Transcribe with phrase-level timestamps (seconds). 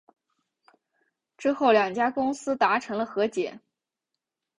[1.37, 3.59] 之后两家公司达成了和解。